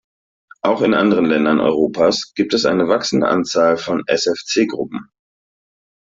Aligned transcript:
Auch 0.63 0.81
in 0.81 0.95
anderen 0.95 1.25
Ländern 1.25 1.59
Europas 1.59 2.31
gibt 2.35 2.55
es 2.55 2.65
eine 2.65 2.87
wachsende 2.87 3.27
Anzahl 3.27 3.77
von 3.77 4.01
SfC-Gruppen. 4.07 5.11